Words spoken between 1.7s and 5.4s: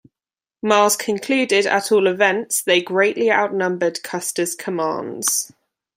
all events, they greatly outnumbered Custer's command.